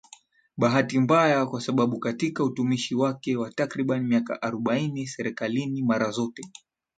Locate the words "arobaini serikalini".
4.41-5.83